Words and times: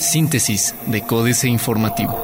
Síntesis 0.00 0.74
de 0.86 1.02
Códice 1.02 1.48
Informativo. 1.48 2.16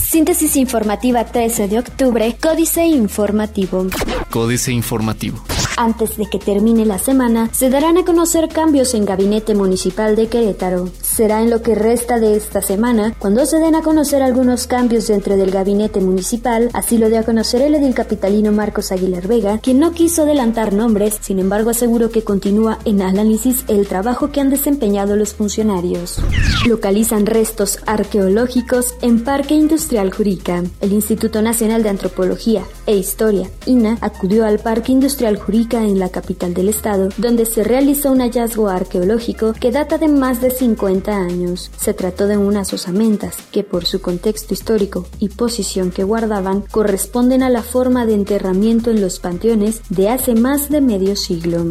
Síntesis 0.00 0.56
informativa 0.56 1.24
13 1.24 1.68
de 1.68 1.78
octubre, 1.80 2.36
Códice 2.40 2.86
Informativo. 2.86 3.86
Códice 4.30 4.72
Informativo. 4.72 5.42
Antes 5.76 6.16
de 6.16 6.26
que 6.26 6.38
termine 6.38 6.86
la 6.86 6.98
semana, 6.98 7.48
se 7.52 7.68
darán 7.68 7.98
a 7.98 8.04
conocer 8.04 8.48
cambios 8.48 8.94
en 8.94 9.04
Gabinete 9.04 9.54
Municipal 9.54 10.14
de 10.14 10.28
Querétaro. 10.28 10.88
Será 11.14 11.42
en 11.42 11.50
lo 11.50 11.62
que 11.62 11.76
resta 11.76 12.18
de 12.18 12.34
esta 12.34 12.60
semana 12.60 13.14
cuando 13.20 13.46
se 13.46 13.60
den 13.60 13.76
a 13.76 13.82
conocer 13.82 14.20
algunos 14.20 14.66
cambios 14.66 15.06
dentro 15.06 15.36
del 15.36 15.52
Gabinete 15.52 16.00
Municipal, 16.00 16.70
así 16.72 16.98
lo 16.98 17.08
dio 17.08 17.20
a 17.20 17.22
conocer 17.22 17.62
el 17.62 17.76
edil 17.76 17.94
capitalino 17.94 18.50
Marcos 18.50 18.90
Aguilar 18.90 19.28
Vega, 19.28 19.58
quien 19.58 19.78
no 19.78 19.92
quiso 19.92 20.22
adelantar 20.22 20.72
nombres, 20.72 21.16
sin 21.20 21.38
embargo 21.38 21.70
aseguró 21.70 22.10
que 22.10 22.24
continúa 22.24 22.80
en 22.84 23.00
análisis 23.00 23.64
el 23.68 23.86
trabajo 23.86 24.32
que 24.32 24.40
han 24.40 24.50
desempeñado 24.50 25.14
los 25.14 25.34
funcionarios. 25.34 26.18
Localizan 26.66 27.26
restos 27.26 27.78
arqueológicos 27.86 28.96
en 29.00 29.22
Parque 29.22 29.54
Industrial 29.54 30.12
Jurica. 30.12 30.64
El 30.80 30.92
Instituto 30.92 31.42
Nacional 31.42 31.84
de 31.84 31.90
Antropología 31.90 32.64
e 32.86 32.96
Historia, 32.96 33.48
INA, 33.66 33.98
acudió 34.00 34.46
al 34.46 34.58
Parque 34.58 34.90
Industrial 34.90 35.38
Jurica 35.38 35.84
en 35.84 36.00
la 36.00 36.08
capital 36.08 36.54
del 36.54 36.70
estado, 36.70 37.10
donde 37.18 37.46
se 37.46 37.62
realizó 37.62 38.10
un 38.10 38.18
hallazgo 38.18 38.68
arqueológico 38.68 39.52
que 39.52 39.70
data 39.70 39.96
de 39.96 40.08
más 40.08 40.40
de 40.40 40.50
50 40.50 41.03
años. 41.12 41.70
Se 41.76 41.94
trató 41.94 42.26
de 42.26 42.36
unas 42.36 42.72
osamentas 42.72 43.36
que 43.52 43.62
por 43.64 43.84
su 43.84 44.00
contexto 44.00 44.54
histórico 44.54 45.06
y 45.18 45.28
posición 45.28 45.90
que 45.90 46.04
guardaban 46.04 46.62
corresponden 46.62 47.42
a 47.42 47.50
la 47.50 47.62
forma 47.62 48.06
de 48.06 48.14
enterramiento 48.14 48.90
en 48.90 49.00
los 49.00 49.18
panteones 49.18 49.82
de 49.88 50.08
hace 50.08 50.34
más 50.34 50.70
de 50.70 50.80
medio 50.80 51.16
siglo. 51.16 51.64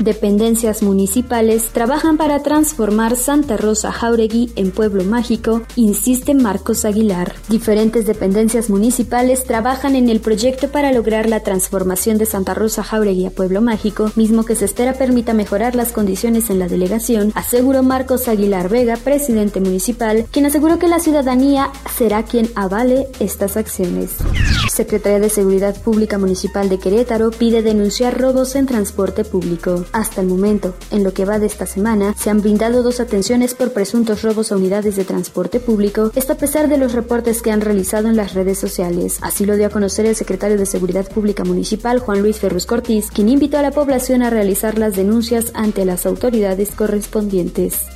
Dependencias 0.00 0.82
municipales 0.82 1.68
trabajan 1.74 2.16
para 2.16 2.42
transformar 2.42 3.16
Santa 3.16 3.58
Rosa 3.58 3.92
Jauregui 3.92 4.50
en 4.56 4.70
pueblo 4.70 5.04
mágico, 5.04 5.60
insiste 5.76 6.32
Marcos 6.32 6.86
Aguilar. 6.86 7.34
Diferentes 7.50 8.06
dependencias 8.06 8.70
municipales 8.70 9.44
trabajan 9.44 9.96
en 9.96 10.08
el 10.08 10.20
proyecto 10.20 10.68
para 10.68 10.90
lograr 10.90 11.28
la 11.28 11.40
transformación 11.40 12.16
de 12.16 12.24
Santa 12.24 12.54
Rosa 12.54 12.82
Jauregui 12.82 13.26
a 13.26 13.30
pueblo 13.30 13.60
mágico, 13.60 14.10
mismo 14.16 14.44
que 14.46 14.54
se 14.54 14.64
espera 14.64 14.94
permita 14.94 15.34
mejorar 15.34 15.74
las 15.74 15.92
condiciones 15.92 16.48
en 16.48 16.60
la 16.60 16.68
delegación, 16.68 17.30
aseguró 17.34 17.82
Marcos 17.82 18.26
Aguilar 18.26 18.70
Vega, 18.70 18.96
presidente 18.96 19.60
municipal, 19.60 20.24
quien 20.30 20.46
aseguró 20.46 20.78
que 20.78 20.88
la 20.88 21.00
ciudadanía 21.00 21.68
será 21.94 22.22
quien 22.22 22.48
avale 22.54 23.06
estas 23.20 23.58
acciones. 23.58 24.12
Secretaría 24.72 25.18
de 25.18 25.28
Seguridad 25.28 25.76
Pública 25.82 26.16
Municipal 26.16 26.70
de 26.70 26.78
Querétaro 26.78 27.32
pide 27.32 27.60
denunciar 27.60 28.18
robos 28.18 28.54
en 28.56 28.64
transporte 28.64 29.26
público. 29.26 29.84
Hasta 29.92 30.20
el 30.20 30.28
momento, 30.28 30.74
en 30.90 31.04
lo 31.04 31.12
que 31.12 31.24
va 31.24 31.38
de 31.38 31.46
esta 31.46 31.66
semana, 31.66 32.14
se 32.16 32.30
han 32.30 32.40
brindado 32.40 32.82
dos 32.82 33.00
atenciones 33.00 33.54
por 33.54 33.72
presuntos 33.72 34.22
robos 34.22 34.52
a 34.52 34.56
unidades 34.56 34.96
de 34.96 35.04
transporte 35.04 35.60
público, 35.60 36.12
esto 36.14 36.34
a 36.34 36.36
pesar 36.36 36.68
de 36.68 36.78
los 36.78 36.92
reportes 36.92 37.42
que 37.42 37.50
han 37.50 37.60
realizado 37.60 38.08
en 38.08 38.16
las 38.16 38.34
redes 38.34 38.58
sociales. 38.58 39.18
Así 39.22 39.46
lo 39.46 39.56
dio 39.56 39.66
a 39.66 39.70
conocer 39.70 40.06
el 40.06 40.16
secretario 40.16 40.58
de 40.58 40.66
Seguridad 40.66 41.10
Pública 41.10 41.44
Municipal, 41.44 41.98
Juan 41.98 42.20
Luis 42.20 42.38
Ferrus 42.38 42.66
Cortiz, 42.66 43.10
quien 43.10 43.28
invitó 43.28 43.58
a 43.58 43.62
la 43.62 43.72
población 43.72 44.22
a 44.22 44.30
realizar 44.30 44.78
las 44.78 44.96
denuncias 44.96 45.50
ante 45.54 45.84
las 45.84 46.06
autoridades 46.06 46.70
correspondientes. 46.70 47.86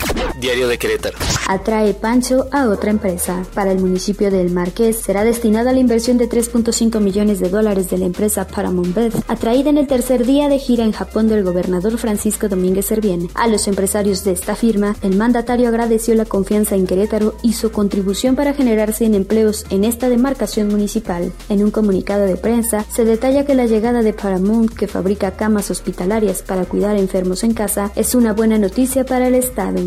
Diario 0.40 0.68
de 0.68 0.78
Querétaro. 0.78 1.18
Atrae 1.48 1.94
Pancho 1.94 2.46
a 2.50 2.68
otra 2.68 2.90
empresa. 2.90 3.44
Para 3.54 3.70
el 3.70 3.78
municipio 3.78 4.30
del 4.30 4.50
Marqués 4.50 4.96
será 4.96 5.24
destinada 5.24 5.72
la 5.72 5.78
inversión 5.78 6.16
de 6.16 6.28
3.5 6.28 7.00
millones 7.00 7.38
de 7.38 7.50
dólares 7.50 7.90
de 7.90 7.98
la 7.98 8.06
empresa 8.06 8.46
Paramount 8.46 8.94
Beth, 8.94 9.14
atraída 9.28 9.70
en 9.70 9.78
el 9.78 9.86
tercer 9.86 10.24
día 10.24 10.48
de 10.48 10.58
gira 10.58 10.84
en 10.84 10.92
Japón 10.92 11.28
del 11.28 11.44
gobernador 11.44 11.98
Francisco 11.98 12.48
Domínguez 12.48 12.86
Servién. 12.86 13.28
A 13.34 13.46
los 13.46 13.68
empresarios 13.68 14.24
de 14.24 14.32
esta 14.32 14.56
firma, 14.56 14.96
el 15.02 15.16
mandatario 15.16 15.68
agradeció 15.68 16.14
la 16.14 16.24
confianza 16.24 16.74
en 16.74 16.86
Querétaro 16.86 17.34
y 17.42 17.52
su 17.52 17.70
contribución 17.70 18.36
para 18.36 18.54
generarse 18.54 19.04
en 19.04 19.14
empleos 19.14 19.66
en 19.70 19.84
esta 19.84 20.08
demarcación 20.08 20.68
municipal. 20.68 21.32
En 21.48 21.62
un 21.62 21.70
comunicado 21.70 22.24
de 22.24 22.36
prensa, 22.36 22.84
se 22.90 23.04
detalla 23.04 23.44
que 23.44 23.54
la 23.54 23.66
llegada 23.66 24.02
de 24.02 24.12
Paramount, 24.12 24.72
que 24.72 24.88
fabrica 24.88 25.32
camas 25.32 25.70
hospitalarias 25.70 26.42
para 26.42 26.64
cuidar 26.64 26.96
enfermos 26.96 27.44
en 27.44 27.54
casa, 27.54 27.92
es 27.94 28.14
una 28.14 28.32
buena 28.32 28.58
noticia 28.58 29.04
para 29.04 29.28
el 29.28 29.34
Estado. 29.34 29.80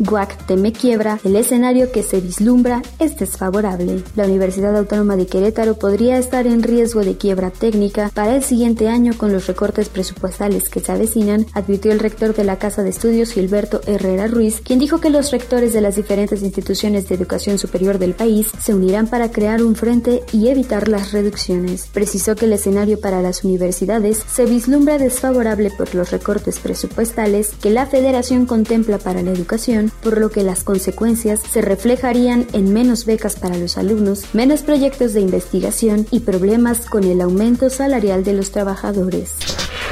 Guac 0.00 0.46
teme 0.46 0.72
quiebra, 0.72 1.18
el 1.24 1.36
escenario 1.36 1.92
que 1.92 2.02
se 2.02 2.20
vislumbra 2.20 2.82
es 2.98 3.16
desfavorable. 3.16 4.02
La 4.16 4.24
Universidad 4.24 4.76
Autónoma 4.76 5.16
de 5.16 5.26
Querétaro 5.26 5.74
podría 5.74 6.18
estar 6.18 6.46
en 6.46 6.62
riesgo 6.62 7.00
de 7.00 7.16
quiebra 7.16 7.50
técnica 7.50 8.10
para 8.12 8.34
el 8.34 8.42
siguiente 8.42 8.88
año 8.88 9.12
con 9.16 9.32
los 9.32 9.46
recortes 9.46 9.88
presupuestales 9.88 10.68
que 10.68 10.80
se 10.80 10.92
avecinan, 10.92 11.46
advirtió 11.52 11.92
el 11.92 12.00
rector 12.00 12.34
de 12.34 12.44
la 12.44 12.58
Casa 12.58 12.82
de 12.82 12.90
Estudios 12.90 13.32
Gilberto 13.32 13.80
Herrera 13.86 14.26
Ruiz, 14.26 14.60
quien 14.60 14.78
dijo 14.78 15.00
que 15.00 15.10
los 15.10 15.30
rectores 15.30 15.72
de 15.72 15.80
las 15.80 15.96
diferentes 15.96 16.42
instituciones 16.42 17.08
de 17.08 17.14
educación 17.14 17.58
superior 17.58 17.98
del 17.98 18.14
país 18.14 18.50
se 18.60 18.74
unirán 18.74 19.06
para 19.06 19.30
crear 19.30 19.62
un 19.62 19.76
frente 19.76 20.22
y 20.32 20.48
evitar 20.48 20.88
las 20.88 21.12
reducciones. 21.12 21.86
Precisó 21.92 22.36
que 22.36 22.46
el 22.46 22.52
escenario 22.52 23.00
para 23.00 23.22
las 23.22 23.44
universidades 23.44 24.22
se 24.30 24.46
vislumbra 24.46 24.98
desfavorable 24.98 25.70
por 25.70 25.94
los 25.94 26.10
recortes 26.10 26.58
presupuestales 26.58 27.50
que 27.60 27.70
la 27.70 27.86
federación 27.86 28.46
contempla 28.46 28.98
para 28.98 29.22
la 29.22 29.30
educación 29.30 29.71
por 30.02 30.18
lo 30.18 30.30
que 30.30 30.42
las 30.42 30.64
consecuencias 30.64 31.40
se 31.40 31.62
reflejarían 31.62 32.46
en 32.52 32.72
menos 32.72 33.04
becas 33.06 33.36
para 33.36 33.56
los 33.56 33.78
alumnos, 33.78 34.24
menos 34.32 34.60
proyectos 34.62 35.14
de 35.14 35.20
investigación 35.20 36.06
y 36.10 36.20
problemas 36.20 36.80
con 36.90 37.04
el 37.04 37.20
aumento 37.20 37.70
salarial 37.70 38.24
de 38.24 38.34
los 38.34 38.50
trabajadores. 38.50 39.32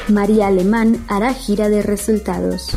María 0.08 0.48
Alemán 0.48 1.04
hará 1.08 1.32
gira 1.34 1.68
de 1.68 1.82
resultados. 1.82 2.70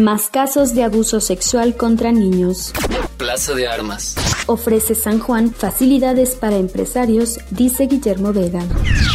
Más 0.00 0.28
casos 0.28 0.74
de 0.74 0.84
abuso 0.84 1.20
sexual 1.20 1.76
contra 1.76 2.12
niños. 2.12 2.72
Plaza 3.18 3.54
de 3.54 3.66
Armas. 3.66 4.14
Ofrece 4.46 4.94
San 4.94 5.18
Juan 5.18 5.50
facilidades 5.52 6.34
para 6.36 6.56
empresarios, 6.56 7.38
dice 7.50 7.86
Guillermo 7.86 8.32
Vega. 8.32 8.62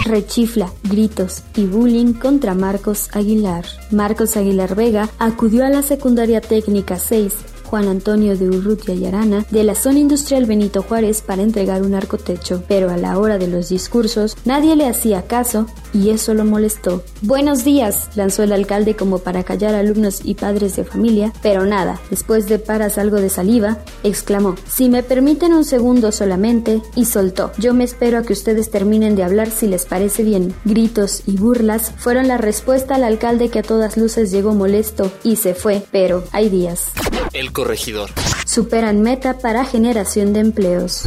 Rechifla, 0.05 0.71
gritos 0.83 1.43
y 1.55 1.65
bullying 1.65 2.13
contra 2.13 2.53
Marcos 2.53 3.09
Aguilar. 3.13 3.65
Marcos 3.91 4.35
Aguilar 4.35 4.75
Vega 4.75 5.09
acudió 5.19 5.65
a 5.65 5.69
la 5.69 5.81
secundaria 5.81 6.41
técnica 6.41 6.99
6 6.99 7.50
Juan 7.71 7.87
Antonio 7.87 8.37
de 8.37 8.49
Urrutia 8.49 8.93
y 8.93 9.05
Arana 9.05 9.45
de 9.49 9.63
la 9.63 9.75
zona 9.75 9.99
industrial 9.99 10.45
Benito 10.45 10.83
Juárez 10.83 11.21
para 11.21 11.41
entregar 11.41 11.83
un 11.83 11.95
arcotecho, 11.95 12.65
pero 12.67 12.89
a 12.89 12.97
la 12.97 13.17
hora 13.17 13.37
de 13.37 13.47
los 13.47 13.69
discursos 13.69 14.35
nadie 14.43 14.75
le 14.75 14.87
hacía 14.87 15.21
caso 15.21 15.67
y 15.93 16.09
eso 16.09 16.33
lo 16.33 16.43
molestó. 16.43 17.01
Buenos 17.21 17.63
días, 17.63 18.09
lanzó 18.15 18.43
el 18.43 18.51
alcalde 18.51 18.97
como 18.97 19.19
para 19.19 19.45
callar 19.45 19.73
alumnos 19.73 20.19
y 20.25 20.35
padres 20.35 20.75
de 20.75 20.83
familia, 20.83 21.31
pero 21.41 21.65
nada, 21.65 21.97
después 22.09 22.47
de 22.47 22.59
paras 22.59 22.97
algo 22.97 23.21
de 23.21 23.29
saliva, 23.29 23.77
exclamó, 24.03 24.55
si 24.67 24.89
me 24.89 25.01
permiten 25.01 25.53
un 25.53 25.63
segundo 25.63 26.11
solamente, 26.11 26.81
y 26.97 27.05
soltó, 27.05 27.53
yo 27.57 27.73
me 27.73 27.85
espero 27.85 28.17
a 28.17 28.23
que 28.23 28.33
ustedes 28.33 28.69
terminen 28.69 29.15
de 29.15 29.23
hablar 29.23 29.49
si 29.49 29.67
les 29.67 29.85
parece 29.85 30.23
bien. 30.23 30.53
Gritos 30.65 31.23
y 31.25 31.37
burlas 31.37 31.93
fueron 31.97 32.27
la 32.27 32.37
respuesta 32.37 32.95
al 32.95 33.05
alcalde 33.05 33.47
que 33.47 33.59
a 33.59 33.63
todas 33.63 33.95
luces 33.95 34.29
llegó 34.29 34.53
molesto 34.53 35.09
y 35.23 35.37
se 35.37 35.53
fue, 35.55 35.81
pero 35.89 36.25
hay 36.33 36.49
días. 36.49 36.87
El 37.33 37.53
corregidor. 37.61 38.09
Superan 38.51 39.01
meta 39.01 39.37
para 39.37 39.63
generación 39.63 40.33
de 40.33 40.41
empleos. 40.41 41.03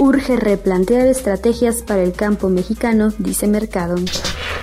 Urge 0.00 0.34
replantear 0.34 1.06
estrategias 1.06 1.82
para 1.82 2.02
el 2.02 2.12
campo 2.12 2.48
mexicano, 2.48 3.12
dice 3.18 3.46
Mercado. 3.46 3.94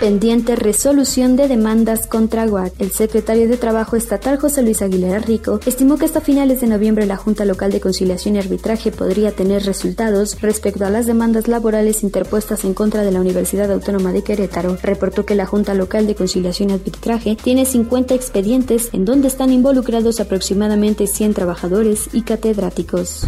Pendiente 0.02 0.58
resolución 0.58 1.38
de 1.38 1.48
demandas 1.48 2.06
contra 2.06 2.46
GUAC. 2.46 2.74
El 2.80 2.92
secretario 2.92 3.48
de 3.48 3.56
Trabajo 3.56 3.96
estatal 3.96 4.38
José 4.38 4.62
Luis 4.62 4.82
Aguilera 4.82 5.20
Rico 5.20 5.62
estimó 5.66 5.98
que 5.98 6.04
hasta 6.04 6.20
finales 6.20 6.60
de 6.60 6.68
noviembre 6.68 7.06
la 7.06 7.16
Junta 7.16 7.46
Local 7.46 7.72
de 7.72 7.80
Conciliación 7.80 8.36
y 8.36 8.40
Arbitraje 8.40 8.92
podría 8.92 9.32
tener 9.32 9.64
resultados 9.64 10.42
respecto 10.42 10.86
a 10.86 10.90
las 10.90 11.06
demandas 11.06 11.48
laborales 11.48 12.04
interpuestas 12.04 12.66
en 12.66 12.74
contra 12.74 13.04
de 13.04 13.12
la 13.12 13.22
Universidad 13.22 13.72
Autónoma 13.72 14.12
de 14.12 14.24
Querétaro. 14.24 14.78
Reportó 14.84 15.26
que 15.26 15.36
la 15.36 15.46
Junta 15.46 15.74
Local 15.74 16.08
de 16.08 16.16
Conciliación 16.16 16.72
y 16.72 16.74
Arbitraje 16.74 17.38
tiene 17.42 17.66
50 17.66 18.14
expedientes 18.14 18.90
en 18.92 19.06
donde 19.06 19.30
están 19.30 19.54
involucrados 19.54 20.20
aproximadamente 20.20 21.08
100 21.08 21.34
trabajadores 21.34 22.10
y 22.12 22.24
catedráticos. 22.26 23.22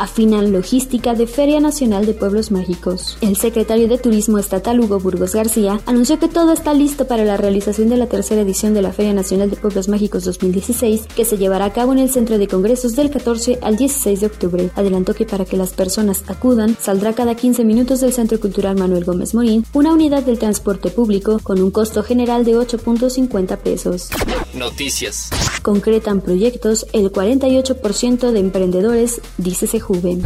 Afinan 0.00 0.52
logística 0.52 1.14
de 1.14 1.26
Feria 1.26 1.58
Nacional 1.60 2.06
de 2.06 2.14
Pueblos 2.14 2.50
Mágicos. 2.50 3.18
El 3.20 3.36
secretario 3.36 3.88
de 3.88 3.98
Turismo 3.98 4.38
Estatal 4.38 4.78
Hugo 4.80 5.00
Burgos 5.00 5.34
García 5.34 5.80
anunció 5.86 6.18
que 6.18 6.28
todo 6.28 6.52
está 6.52 6.74
listo 6.74 7.06
para 7.06 7.24
la 7.24 7.36
realización 7.36 7.88
de 7.88 7.96
la 7.96 8.06
tercera 8.06 8.42
edición 8.42 8.74
de 8.74 8.82
la 8.82 8.92
Feria 8.92 9.12
Nacional 9.12 9.50
de 9.50 9.56
Pueblos 9.56 9.88
Mágicos 9.88 10.24
2016, 10.24 11.06
que 11.16 11.24
se 11.24 11.38
llevará 11.38 11.64
a 11.64 11.72
cabo 11.72 11.92
en 11.92 11.98
el 11.98 12.10
Centro 12.10 12.38
de 12.38 12.46
Congresos 12.46 12.94
del 12.94 13.10
14 13.10 13.58
al 13.62 13.76
16 13.76 14.20
de 14.20 14.26
octubre. 14.26 14.70
Adelantó 14.76 15.14
que 15.14 15.26
para 15.26 15.44
que 15.44 15.56
las 15.56 15.70
personas 15.70 16.22
acudan, 16.28 16.76
saldrá 16.80 17.14
cada 17.14 17.34
15 17.34 17.64
minutos 17.64 18.00
del 18.00 18.12
Centro 18.12 18.38
Cultural 18.38 18.76
Manuel 18.76 19.04
Gómez 19.04 19.34
Morín 19.34 19.64
una 19.72 19.92
unidad 19.92 20.22
del 20.22 20.38
transporte 20.38 20.90
público 20.90 21.40
con 21.42 21.60
un 21.60 21.70
costo 21.70 22.02
general 22.02 22.44
de 22.44 22.56
8.50 22.56 23.56
pesos. 23.58 24.10
Noticias. 24.54 25.30
Concretan 25.62 26.20
proyectos 26.20 26.86
el 26.92 27.10
48% 27.10 28.30
de 28.30 28.38
emprendedores, 28.42 29.20
dice 29.38 29.66
Sejuven. 29.66 30.22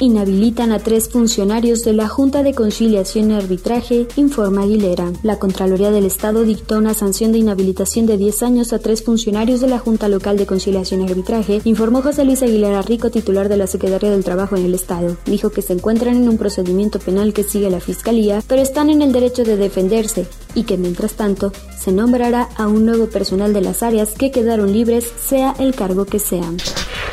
Inhabilitan 0.00 0.72
a 0.72 0.78
tres 0.78 1.08
funcionarios 1.08 1.84
de 1.84 1.92
la 1.92 2.08
Junta 2.08 2.42
de 2.42 2.54
Conciliación 2.54 3.30
y 3.30 3.34
Arbitraje, 3.34 4.06
informa 4.16 4.62
Aguilera. 4.62 5.12
La 5.22 5.38
Contraloría 5.38 5.90
del 5.90 6.04
Estado 6.04 6.42
dictó 6.42 6.76
una 6.78 6.94
sanción 6.94 7.32
de 7.32 7.38
inhabilitación 7.38 8.06
de 8.06 8.16
10 8.16 8.42
años 8.42 8.72
a 8.72 8.78
tres 8.78 9.02
funcionarios 9.02 9.60
de 9.60 9.68
la 9.68 9.78
Junta 9.78 10.08
Local 10.08 10.36
de 10.36 10.46
Conciliación 10.46 11.02
y 11.02 11.06
Arbitraje, 11.06 11.60
informó 11.64 12.02
José 12.02 12.24
Luis 12.24 12.42
Aguilera 12.42 12.82
Rico, 12.82 13.10
titular 13.10 13.48
de 13.48 13.56
la 13.56 13.66
Secretaría 13.66 14.10
del 14.10 14.24
Trabajo 14.24 14.56
en 14.56 14.64
el 14.64 14.74
Estado. 14.74 15.16
Dijo 15.26 15.50
que 15.50 15.62
se 15.62 15.72
encuentran 15.72 16.16
en 16.16 16.28
un 16.28 16.38
procedimiento 16.38 16.98
penal 16.98 17.32
que 17.32 17.44
sigue 17.44 17.70
la 17.70 17.80
Fiscalía, 17.80 18.42
pero 18.46 18.62
están 18.62 18.90
en 18.90 19.02
el 19.02 19.12
derecho 19.12 19.44
de 19.44 19.56
defenderse 19.56 20.26
y 20.54 20.64
que 20.64 20.76
mientras 20.76 21.12
tanto 21.12 21.52
se 21.78 21.92
nombrará 21.92 22.48
a 22.56 22.66
un 22.66 22.84
nuevo 22.84 23.06
personal 23.06 23.52
de 23.52 23.60
las 23.60 23.82
áreas 23.82 24.12
que 24.12 24.30
quedaron 24.30 24.72
libres, 24.72 25.10
sea 25.28 25.54
el 25.58 25.74
cargo 25.74 26.04
que 26.04 26.18
sea. 26.18 26.50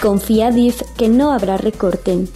Confía 0.02 0.52
DIF 0.52 0.82
que 0.96 1.10
no 1.10 1.32
habrá 1.32 1.58
recorte. 1.58 2.28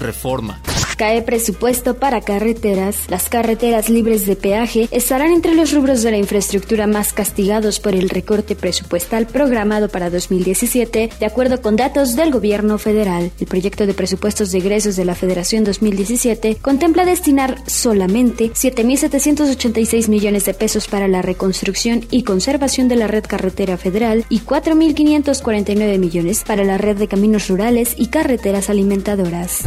Reforma. 0.00 0.60
Cae 0.96 1.22
presupuesto 1.22 1.94
para 1.94 2.20
carreteras. 2.20 3.06
Las 3.08 3.28
carreteras 3.28 3.88
libres 3.88 4.26
de 4.26 4.36
peaje 4.36 4.88
estarán 4.92 5.32
entre 5.32 5.54
los 5.54 5.72
rubros 5.72 6.02
de 6.02 6.12
la 6.12 6.18
infraestructura 6.18 6.86
más 6.86 7.12
castigados 7.12 7.80
por 7.80 7.94
el 7.94 8.08
recorte 8.08 8.54
presupuestal 8.54 9.26
programado 9.26 9.88
para 9.88 10.08
2017, 10.08 11.10
de 11.18 11.26
acuerdo 11.26 11.60
con 11.60 11.74
datos 11.74 12.14
del 12.14 12.30
gobierno 12.30 12.78
federal. 12.78 13.32
El 13.40 13.46
proyecto 13.46 13.86
de 13.86 13.94
presupuestos 13.94 14.52
de 14.52 14.58
egresos 14.58 14.94
de 14.94 15.04
la 15.04 15.16
Federación 15.16 15.64
2017 15.64 16.58
contempla 16.62 17.04
destinar 17.04 17.58
solamente 17.66 18.52
7.786 18.52 20.08
millones 20.08 20.44
de 20.44 20.54
pesos 20.54 20.86
para 20.86 21.08
la 21.08 21.22
reconstrucción 21.22 22.06
y 22.10 22.22
conservación 22.22 22.86
de 22.86 22.96
la 22.96 23.08
red 23.08 23.24
carretera 23.24 23.76
federal 23.76 24.24
y 24.28 24.40
4.549 24.40 25.98
millones 25.98 26.44
para 26.44 26.62
la 26.62 26.78
red 26.78 26.96
de 26.96 27.08
caminos 27.08 27.48
rurales 27.48 27.94
y 27.98 28.08
carreteras 28.08 28.70
alimentadoras. 28.70 29.64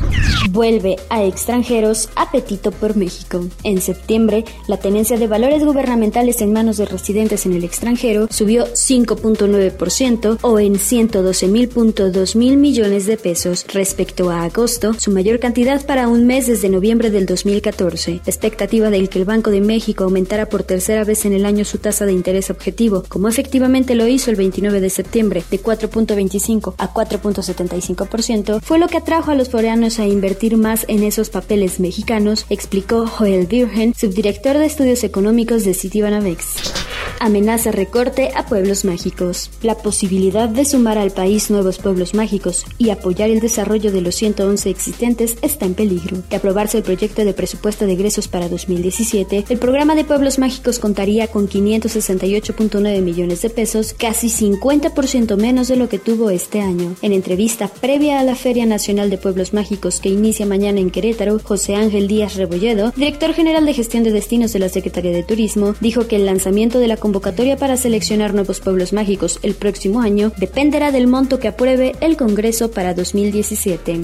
Vuelve 0.51 0.95
a 1.09 1.16
extranjeros, 1.23 2.09
apetito 2.15 2.71
por 2.71 2.95
México. 2.95 3.45
En 3.63 3.81
septiembre, 3.81 4.45
la 4.67 4.77
tenencia 4.77 5.17
de 5.17 5.27
valores 5.27 5.63
gubernamentales 5.65 6.41
en 6.41 6.53
manos 6.53 6.77
de 6.77 6.85
residentes 6.85 7.45
en 7.45 7.53
el 7.53 7.63
extranjero 7.63 8.27
subió 8.29 8.67
5.9% 8.67 10.37
o 10.41 10.59
en 10.59 10.75
112.2 10.75 12.35
mil 12.35 12.57
millones 12.57 13.05
de 13.07 13.17
pesos 13.17 13.65
respecto 13.73 14.29
a 14.29 14.43
agosto, 14.43 14.93
su 14.93 15.11
mayor 15.11 15.39
cantidad 15.39 15.83
para 15.85 16.07
un 16.07 16.27
mes 16.27 16.47
desde 16.47 16.69
noviembre 16.69 17.09
del 17.09 17.25
2014. 17.25 18.11
La 18.11 18.19
expectativa 18.25 18.89
de 18.89 19.07
que 19.07 19.19
el 19.19 19.25
Banco 19.25 19.51
de 19.51 19.61
México 19.61 20.03
aumentara 20.03 20.49
por 20.49 20.63
tercera 20.63 21.03
vez 21.03 21.25
en 21.25 21.33
el 21.33 21.45
año 21.45 21.65
su 21.65 21.77
tasa 21.77 22.05
de 22.05 22.13
interés 22.13 22.49
objetivo, 22.49 23.03
como 23.07 23.27
efectivamente 23.27 23.95
lo 23.95 24.07
hizo 24.07 24.31
el 24.31 24.35
29 24.35 24.81
de 24.81 24.89
septiembre, 24.89 25.43
de 25.49 25.61
4.25 25.61 26.73
a 26.77 26.93
4.75%, 26.93 28.61
fue 28.61 28.79
lo 28.79 28.87
que 28.87 28.97
atrajo 28.97 29.31
a 29.31 29.35
los 29.35 29.49
foreanos 29.49 29.99
a 29.99 30.07
invertir 30.07 30.57
más 30.57 30.85
en 30.87 31.03
esos 31.07 31.29
papeles 31.29 31.79
mexicanos, 31.79 32.45
explicó 32.49 33.07
Joel 33.07 33.47
Virgen, 33.47 33.93
subdirector 33.95 34.57
de 34.57 34.65
estudios 34.65 35.03
económicos 35.03 35.63
de 35.63 35.73
Citibanamex. 35.73 36.73
Amenaza 37.19 37.71
recorte 37.71 38.31
a 38.35 38.45
pueblos 38.45 38.85
mágicos. 38.85 39.49
La 39.61 39.75
posibilidad 39.75 40.49
de 40.49 40.65
sumar 40.65 40.97
al 40.97 41.11
país 41.11 41.49
nuevos 41.49 41.77
pueblos 41.77 42.13
mágicos 42.13 42.65
y 42.77 42.89
apoyar 42.89 43.29
el 43.29 43.39
desarrollo 43.39 43.91
de 43.91 44.01
los 44.01 44.15
111 44.15 44.69
existentes 44.69 45.37
está 45.41 45.65
en 45.65 45.73
peligro. 45.73 46.17
De 46.29 46.35
aprobarse 46.35 46.77
el 46.77 46.83
proyecto 46.83 47.25
de 47.25 47.33
presupuesto 47.33 47.85
de 47.85 47.93
egresos 47.93 48.27
para 48.27 48.49
2017, 48.49 49.45
el 49.49 49.57
programa 49.57 49.95
de 49.95 50.03
pueblos 50.03 50.39
mágicos 50.39 50.79
contaría 50.79 51.27
con 51.27 51.47
568.9 51.47 53.01
millones 53.01 53.41
de 53.41 53.49
pesos, 53.49 53.93
casi 53.93 54.29
50% 54.29 55.35
menos 55.37 55.67
de 55.67 55.75
lo 55.75 55.89
que 55.89 55.99
tuvo 55.99 56.29
este 56.29 56.61
año. 56.61 56.95
En 57.01 57.13
entrevista 57.13 57.67
previa 57.67 58.19
a 58.19 58.23
la 58.23 58.35
Feria 58.35 58.65
Nacional 58.65 59.09
de 59.09 59.17
Pueblos 59.17 59.53
Mágicos 59.53 59.99
que 59.99 60.09
inicia 60.09 60.45
mañana 60.45 60.79
en 60.79 60.91
Querétaro, 60.91 61.39
José 61.43 61.75
Ángel 61.75 62.07
Díaz 62.07 62.35
Rebolledo, 62.35 62.91
director 62.95 63.33
general 63.33 63.65
de 63.65 63.73
gestión 63.73 64.03
de 64.03 64.11
destinos 64.11 64.53
de 64.53 64.59
la 64.59 64.69
Secretaría 64.69 65.11
de 65.11 65.23
Turismo, 65.23 65.75
dijo 65.81 66.07
que 66.07 66.15
el 66.15 66.25
lanzamiento 66.25 66.79
de 66.79 66.87
la 66.87 66.97
convocatoria 67.07 67.55
para 67.55 67.77
seleccionar 67.77 68.33
nuevos 68.33 68.59
pueblos 68.59 68.91
mágicos 68.91 69.39
el 69.41 69.55
próximo 69.55 70.01
año 70.01 70.33
dependerá 70.37 70.91
del 70.91 71.07
monto 71.07 71.39
que 71.39 71.47
apruebe 71.47 71.93
el 72.01 72.17
Congreso 72.17 72.69
para 72.69 72.93
2017. 72.93 74.01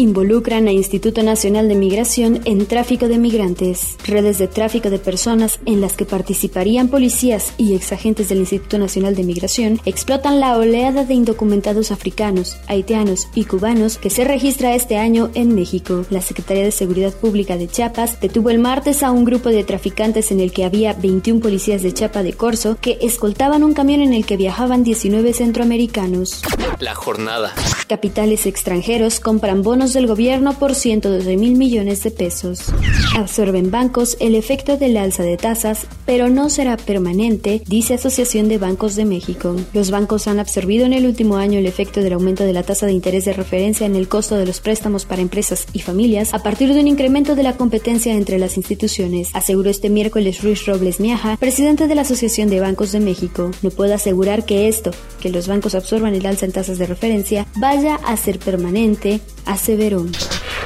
Involucran 0.00 0.66
a 0.66 0.72
Instituto 0.72 1.22
Nacional 1.22 1.68
de 1.68 1.76
Migración 1.76 2.40
en 2.46 2.66
tráfico 2.66 3.06
de 3.06 3.18
migrantes. 3.18 3.96
Redes 4.04 4.38
de 4.38 4.48
tráfico 4.48 4.90
de 4.90 4.98
personas 4.98 5.60
en 5.64 5.80
las 5.80 5.94
que 5.94 6.04
participarían 6.06 6.88
policías 6.88 7.52
y 7.56 7.74
exagentes 7.74 8.28
del 8.28 8.38
Instituto 8.38 8.78
Nacional 8.78 9.14
de 9.14 9.22
Migración 9.22 9.80
explotan 9.84 10.40
la 10.40 10.56
oleada 10.56 11.04
de 11.04 11.14
indocumentados 11.14 11.92
africanos, 11.92 12.56
haitianos 12.66 13.28
y 13.32 13.44
cubanos 13.44 13.96
que 13.96 14.10
se 14.10 14.24
registra 14.24 14.74
este 14.74 14.96
año 14.96 15.30
en 15.34 15.54
México. 15.54 16.04
La 16.10 16.20
Secretaría 16.20 16.64
de 16.64 16.72
Seguridad 16.72 17.12
Pública 17.12 17.56
de 17.56 17.68
Chiapas 17.68 18.20
detuvo 18.20 18.50
el 18.50 18.58
martes 18.58 19.04
a 19.04 19.12
un 19.12 19.24
grupo 19.24 19.50
de 19.50 19.62
traficantes 19.62 20.32
en 20.32 20.40
el 20.40 20.50
que 20.50 20.64
había 20.64 20.94
21 20.94 21.40
policías 21.40 21.82
de 21.82 21.94
Chiapa 21.94 22.24
de 22.24 22.39
Corso 22.40 22.78
que 22.80 22.96
escoltaban 23.02 23.62
un 23.62 23.74
camión 23.74 24.00
en 24.00 24.14
el 24.14 24.24
que 24.24 24.38
viajaban 24.38 24.82
19 24.82 25.34
centroamericanos. 25.34 26.40
La 26.78 26.94
jornada. 26.94 27.52
Capitales 27.86 28.46
extranjeros 28.46 29.20
compran 29.20 29.60
bonos 29.62 29.92
del 29.92 30.06
gobierno 30.06 30.54
por 30.54 30.74
112 30.74 31.36
mil 31.36 31.58
millones 31.58 32.02
de 32.02 32.10
pesos. 32.10 32.72
Absorben 33.14 33.70
bancos 33.70 34.16
el 34.20 34.34
efecto 34.34 34.78
del 34.78 34.96
alza 34.96 35.22
de 35.22 35.36
tasas, 35.36 35.86
pero 36.06 36.30
no 36.30 36.48
será 36.48 36.78
permanente, 36.78 37.62
dice 37.66 37.94
Asociación 37.94 38.48
de 38.48 38.56
Bancos 38.56 38.96
de 38.96 39.04
México. 39.04 39.54
Los 39.74 39.90
bancos 39.90 40.26
han 40.26 40.38
absorbido 40.38 40.86
en 40.86 40.94
el 40.94 41.04
último 41.04 41.36
año 41.36 41.58
el 41.58 41.66
efecto 41.66 42.00
del 42.00 42.14
aumento 42.14 42.44
de 42.44 42.54
la 42.54 42.62
tasa 42.62 42.86
de 42.86 42.92
interés 42.92 43.26
de 43.26 43.34
referencia 43.34 43.84
en 43.84 43.96
el 43.96 44.08
costo 44.08 44.36
de 44.36 44.46
los 44.46 44.60
préstamos 44.60 45.04
para 45.04 45.20
empresas 45.20 45.66
y 45.74 45.80
familias 45.80 46.32
a 46.32 46.42
partir 46.42 46.72
de 46.72 46.80
un 46.80 46.88
incremento 46.88 47.34
de 47.34 47.42
la 47.42 47.58
competencia 47.58 48.14
entre 48.14 48.38
las 48.38 48.56
instituciones, 48.56 49.28
aseguró 49.34 49.68
este 49.68 49.90
miércoles 49.90 50.42
Ruiz 50.42 50.64
Robles 50.64 51.00
Miaja, 51.00 51.36
presidente 51.36 51.86
de 51.86 51.94
la 51.94 52.00
Asociación 52.00 52.29
de 52.30 52.60
Bancos 52.60 52.92
de 52.92 53.00
México. 53.00 53.50
No 53.60 53.70
puedo 53.70 53.92
asegurar 53.92 54.44
que 54.44 54.68
esto, 54.68 54.92
que 55.20 55.30
los 55.30 55.48
bancos 55.48 55.74
absorban 55.74 56.14
el 56.14 56.24
alza 56.26 56.46
en 56.46 56.52
tasas 56.52 56.78
de 56.78 56.86
referencia, 56.86 57.46
vaya 57.56 57.96
a 57.96 58.16
ser 58.16 58.38
permanente, 58.38 59.20
aseveró 59.46 60.06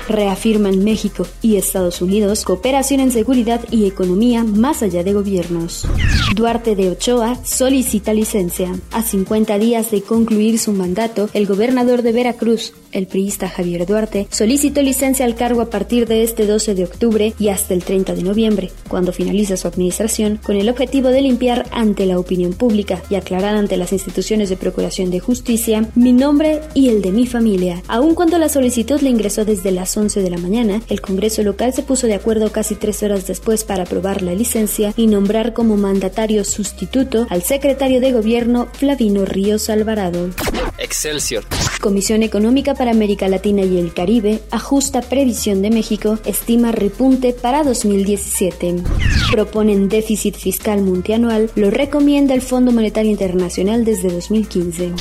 reafirman 0.08 0.84
México 0.84 1.26
y 1.42 1.56
Estados 1.56 2.02
Unidos 2.02 2.44
cooperación 2.44 3.00
en 3.00 3.10
seguridad 3.10 3.60
y 3.70 3.86
economía 3.86 4.44
más 4.44 4.82
allá 4.82 5.02
de 5.02 5.12
gobiernos. 5.12 5.86
Duarte 6.34 6.74
de 6.74 6.90
Ochoa 6.90 7.36
solicita 7.44 8.12
licencia. 8.12 8.72
A 8.92 9.02
50 9.02 9.58
días 9.58 9.90
de 9.90 10.02
concluir 10.02 10.58
su 10.58 10.72
mandato, 10.72 11.28
el 11.32 11.46
gobernador 11.46 12.02
de 12.02 12.12
Veracruz, 12.12 12.72
el 12.92 13.06
priista 13.06 13.48
Javier 13.48 13.86
Duarte, 13.86 14.28
solicitó 14.30 14.82
licencia 14.82 15.24
al 15.24 15.34
cargo 15.34 15.60
a 15.60 15.70
partir 15.70 16.06
de 16.06 16.22
este 16.22 16.46
12 16.46 16.74
de 16.74 16.84
octubre 16.84 17.34
y 17.38 17.48
hasta 17.48 17.74
el 17.74 17.84
30 17.84 18.14
de 18.14 18.22
noviembre, 18.22 18.70
cuando 18.88 19.12
finaliza 19.12 19.56
su 19.56 19.68
administración, 19.68 20.38
con 20.42 20.56
el 20.56 20.68
objetivo 20.68 21.08
de 21.08 21.22
limpiar 21.22 21.66
ante 21.70 22.06
la 22.06 22.18
opinión 22.18 22.52
pública 22.52 23.02
y 23.10 23.16
aclarar 23.16 23.56
ante 23.56 23.76
las 23.76 23.92
instituciones 23.92 24.48
de 24.48 24.56
procuración 24.56 25.10
de 25.10 25.20
justicia 25.20 25.88
mi 25.94 26.12
nombre 26.12 26.60
y 26.74 26.88
el 26.88 27.02
de 27.02 27.12
mi 27.12 27.26
familia. 27.26 27.82
Aun 27.88 28.14
cuando 28.14 28.38
la 28.38 28.48
solicitud 28.48 29.00
le 29.00 29.10
ingresó 29.10 29.44
desde 29.44 29.70
las 29.84 29.98
11 29.98 30.22
de 30.22 30.30
la 30.30 30.38
mañana, 30.38 30.80
el 30.88 31.02
Congreso 31.02 31.42
local 31.42 31.74
se 31.74 31.82
puso 31.82 32.06
de 32.06 32.14
acuerdo 32.14 32.50
casi 32.50 32.74
tres 32.74 33.02
horas 33.02 33.26
después 33.26 33.64
para 33.64 33.82
aprobar 33.82 34.22
la 34.22 34.32
licencia 34.32 34.94
y 34.96 35.08
nombrar 35.08 35.52
como 35.52 35.76
mandatario 35.76 36.42
sustituto 36.44 37.26
al 37.28 37.42
secretario 37.42 38.00
de 38.00 38.12
Gobierno 38.12 38.66
Flavino 38.72 39.26
Ríos 39.26 39.68
Alvarado. 39.68 40.30
Excelsior. 40.78 41.44
Comisión 41.82 42.22
Económica 42.22 42.72
para 42.72 42.92
América 42.92 43.28
Latina 43.28 43.60
y 43.60 43.78
el 43.78 43.92
Caribe 43.92 44.40
ajusta 44.50 45.02
previsión 45.02 45.60
de 45.60 45.68
México, 45.68 46.18
estima 46.24 46.72
repunte 46.72 47.34
para 47.34 47.62
2017. 47.62 48.76
Proponen 49.32 49.90
déficit 49.90 50.34
fiscal 50.34 50.80
multianual, 50.80 51.50
lo 51.56 51.70
recomienda 51.70 52.32
el 52.32 52.40
Fondo 52.40 52.72
Monetario 52.72 53.10
Internacional 53.10 53.84
desde 53.84 54.08
2015. 54.08 54.92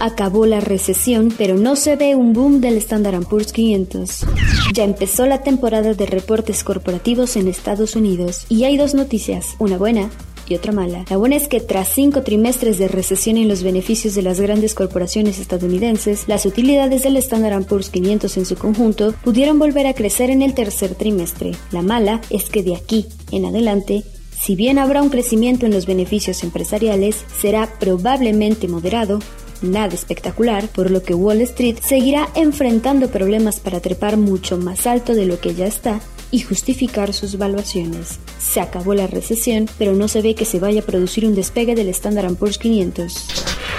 Acabó 0.00 0.46
la 0.46 0.60
recesión, 0.60 1.32
pero 1.36 1.56
no 1.56 1.76
se 1.76 1.96
ve 1.96 2.14
un 2.14 2.32
boom 2.32 2.60
del 2.60 2.76
Standard 2.76 3.26
Poor's 3.26 3.52
500. 3.52 4.26
Ya 4.74 4.84
empezó 4.84 5.26
la 5.26 5.42
temporada 5.42 5.94
de 5.94 6.06
reportes 6.06 6.64
corporativos 6.64 7.36
en 7.36 7.48
Estados 7.48 7.96
Unidos 7.96 8.46
y 8.48 8.64
hay 8.64 8.76
dos 8.76 8.94
noticias, 8.94 9.54
una 9.58 9.78
buena 9.78 10.10
y 10.48 10.54
otra 10.54 10.72
mala. 10.72 11.04
La 11.10 11.16
buena 11.16 11.36
es 11.36 11.48
que 11.48 11.60
tras 11.60 11.88
cinco 11.88 12.22
trimestres 12.22 12.78
de 12.78 12.88
recesión 12.88 13.36
en 13.36 13.48
los 13.48 13.62
beneficios 13.62 14.14
de 14.14 14.22
las 14.22 14.40
grandes 14.40 14.74
corporaciones 14.74 15.38
estadounidenses, 15.38 16.28
las 16.28 16.46
utilidades 16.46 17.02
del 17.02 17.16
Standard 17.16 17.64
Poor's 17.66 17.90
500 17.90 18.36
en 18.36 18.46
su 18.46 18.56
conjunto 18.56 19.14
pudieron 19.24 19.58
volver 19.58 19.86
a 19.86 19.94
crecer 19.94 20.30
en 20.30 20.42
el 20.42 20.54
tercer 20.54 20.94
trimestre. 20.94 21.52
La 21.72 21.82
mala 21.82 22.20
es 22.30 22.44
que 22.48 22.62
de 22.62 22.76
aquí 22.76 23.06
en 23.32 23.46
adelante 23.46 24.04
si 24.38 24.54
bien 24.54 24.78
habrá 24.78 25.02
un 25.02 25.08
crecimiento 25.08 25.66
en 25.66 25.72
los 25.72 25.86
beneficios 25.86 26.44
empresariales, 26.44 27.24
será 27.40 27.68
probablemente 27.80 28.68
moderado 28.68 29.18
nada 29.62 29.94
espectacular, 29.94 30.68
por 30.68 30.90
lo 30.90 31.02
que 31.02 31.14
Wall 31.14 31.40
Street 31.42 31.78
seguirá 31.80 32.28
enfrentando 32.34 33.08
problemas 33.08 33.60
para 33.60 33.80
trepar 33.80 34.16
mucho 34.16 34.56
más 34.58 34.86
alto 34.86 35.14
de 35.14 35.26
lo 35.26 35.40
que 35.40 35.54
ya 35.54 35.66
está 35.66 36.00
y 36.30 36.40
justificar 36.40 37.12
sus 37.12 37.38
valuaciones. 37.38 38.18
Se 38.38 38.60
acabó 38.60 38.94
la 38.94 39.06
recesión, 39.06 39.68
pero 39.78 39.94
no 39.94 40.08
se 40.08 40.22
ve 40.22 40.34
que 40.34 40.44
se 40.44 40.58
vaya 40.58 40.80
a 40.80 40.84
producir 40.84 41.26
un 41.26 41.34
despegue 41.34 41.74
del 41.74 41.88
Standard 41.88 42.34
Poor's 42.34 42.58
500. 42.58 43.26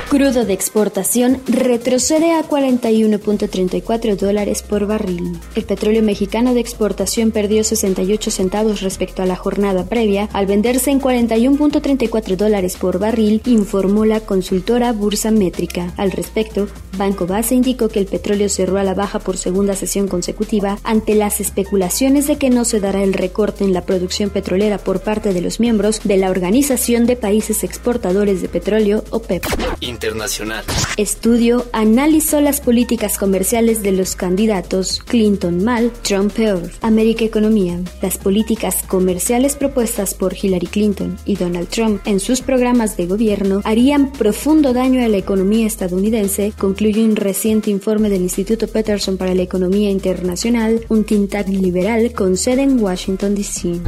Crudo 0.09 0.45
de 0.45 0.53
exportación 0.53 1.41
retrocede 1.47 2.31
a 2.31 2.47
41.34 2.47 4.15
dólares 4.15 4.63
por 4.63 4.87
barril. 4.87 5.37
El 5.53 5.65
petróleo 5.65 6.01
mexicano 6.01 6.53
de 6.53 6.61
exportación 6.61 7.31
perdió 7.31 7.65
68 7.65 8.31
centavos 8.31 8.81
respecto 8.81 9.21
a 9.21 9.25
la 9.25 9.35
jornada 9.35 9.83
previa 9.83 10.29
al 10.31 10.45
venderse 10.45 10.91
en 10.91 11.01
41.34 11.01 12.37
dólares 12.37 12.77
por 12.77 12.99
barril, 12.99 13.41
informó 13.45 14.05
la 14.05 14.21
consultora 14.21 14.93
Bursa 14.93 15.29
Métrica. 15.29 15.66
Al 15.97 16.11
respecto, 16.11 16.67
Banco 16.97 17.27
Base 17.27 17.55
indicó 17.55 17.89
que 17.89 17.99
el 17.99 18.05
petróleo 18.05 18.49
cerró 18.49 18.77
a 18.77 18.83
la 18.83 18.93
baja 18.93 19.19
por 19.19 19.37
segunda 19.37 19.75
sesión 19.75 20.07
consecutiva 20.07 20.79
ante 20.83 21.15
las 21.15 21.39
especulaciones 21.39 22.27
de 22.27 22.37
que 22.37 22.49
no 22.49 22.65
se 22.65 22.79
dará 22.79 23.03
el 23.03 23.13
recorte 23.13 23.63
en 23.63 23.73
la 23.73 23.85
producción 23.85 24.29
petrolera 24.29 24.77
por 24.77 25.01
parte 25.01 25.33
de 25.33 25.41
los 25.41 25.59
miembros 25.59 26.01
de 26.03 26.17
la 26.17 26.29
Organización 26.29 27.05
de 27.05 27.15
Países 27.15 27.63
Exportadores 27.63 28.41
de 28.41 28.49
Petróleo, 28.49 29.03
OPEP 29.11 29.45
internacional. 29.81 30.63
Estudio 30.97 31.65
analizó 31.71 32.41
las 32.41 32.61
políticas 32.61 33.17
comerciales 33.17 33.83
de 33.83 33.91
los 33.91 34.15
candidatos 34.15 35.01
Clinton 35.05 35.63
mal, 35.63 35.91
Trump 36.01 36.33
peor. 36.33 36.71
América 36.81 37.25
Economía. 37.25 37.79
Las 38.01 38.17
políticas 38.17 38.83
comerciales 38.87 39.55
propuestas 39.55 40.13
por 40.13 40.33
Hillary 40.33 40.67
Clinton 40.67 41.17
y 41.25 41.35
Donald 41.35 41.67
Trump 41.69 42.01
en 42.05 42.19
sus 42.19 42.41
programas 42.41 42.97
de 42.97 43.05
gobierno 43.05 43.61
harían 43.63 44.11
profundo 44.11 44.73
daño 44.73 45.03
a 45.03 45.07
la 45.07 45.17
economía 45.17 45.56
estadounidense, 45.65 46.53
concluye 46.57 47.03
un 47.03 47.15
reciente 47.15 47.69
informe 47.69 48.09
del 48.09 48.21
Instituto 48.21 48.67
Peterson 48.67 49.17
para 49.17 49.33
la 49.33 49.41
Economía 49.41 49.89
Internacional, 49.89 50.85
un 50.89 51.03
think 51.03 51.33
liberal 51.47 52.13
con 52.13 52.37
sede 52.37 52.63
en 52.63 52.81
Washington, 52.81 53.35
D.C. 53.35 53.81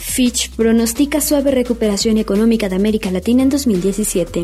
Fitch 0.00 0.50
pronostica 0.50 1.20
suave 1.20 1.52
recuperación 1.52 2.18
económica 2.18 2.68
de 2.68 2.76
América 2.76 3.10
Latina 3.10 3.42
en 3.42 3.48
2017. 3.48 4.42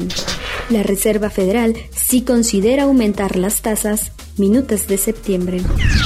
La 0.71 0.83
Reserva 0.83 1.31
Federal 1.31 1.75
sí 1.91 2.23
considera 2.23 2.85
aumentar 2.85 3.37
las 3.37 3.61
tasas 3.61 4.13
minutos 4.39 4.87
de 4.87 4.99
septiembre. 4.99 5.61